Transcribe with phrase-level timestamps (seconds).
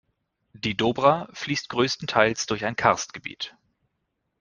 [0.53, 3.55] Die Dobra fließt größtenteils durch ein Karstgebiet.